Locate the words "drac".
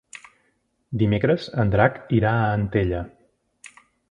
1.75-2.01